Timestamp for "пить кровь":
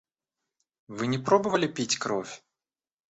1.67-2.41